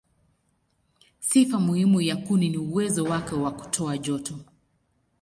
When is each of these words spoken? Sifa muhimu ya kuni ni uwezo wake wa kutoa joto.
Sifa 1.19 1.59
muhimu 1.59 2.01
ya 2.01 2.15
kuni 2.15 2.49
ni 2.49 2.57
uwezo 2.57 3.03
wake 3.03 3.35
wa 3.35 3.51
kutoa 3.51 3.97
joto. 3.97 4.39